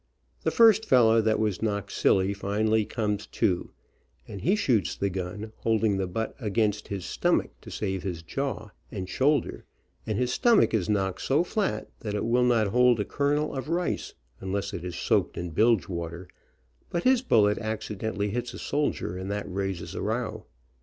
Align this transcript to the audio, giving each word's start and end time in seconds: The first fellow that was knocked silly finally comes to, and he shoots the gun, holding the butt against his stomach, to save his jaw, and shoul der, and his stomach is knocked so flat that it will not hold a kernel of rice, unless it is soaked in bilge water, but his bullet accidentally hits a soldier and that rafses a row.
The 0.41 0.49
first 0.49 0.85
fellow 0.85 1.21
that 1.21 1.37
was 1.37 1.61
knocked 1.61 1.91
silly 1.91 2.33
finally 2.33 2.85
comes 2.85 3.27
to, 3.27 3.69
and 4.27 4.41
he 4.41 4.55
shoots 4.55 4.95
the 4.95 5.11
gun, 5.11 5.51
holding 5.57 5.97
the 5.97 6.07
butt 6.07 6.35
against 6.39 6.87
his 6.87 7.05
stomach, 7.05 7.51
to 7.61 7.69
save 7.69 8.01
his 8.01 8.23
jaw, 8.23 8.71
and 8.91 9.07
shoul 9.07 9.41
der, 9.41 9.63
and 10.07 10.17
his 10.17 10.33
stomach 10.33 10.73
is 10.73 10.89
knocked 10.89 11.21
so 11.21 11.43
flat 11.43 11.91
that 11.99 12.15
it 12.15 12.25
will 12.25 12.43
not 12.45 12.65
hold 12.69 12.99
a 12.99 13.05
kernel 13.05 13.53
of 13.55 13.69
rice, 13.69 14.15
unless 14.39 14.73
it 14.73 14.83
is 14.83 14.95
soaked 14.95 15.37
in 15.37 15.51
bilge 15.51 15.87
water, 15.87 16.27
but 16.89 17.03
his 17.03 17.21
bullet 17.21 17.59
accidentally 17.59 18.31
hits 18.31 18.55
a 18.55 18.57
soldier 18.57 19.15
and 19.15 19.29
that 19.29 19.47
rafses 19.47 19.93
a 19.93 20.01
row. 20.01 20.47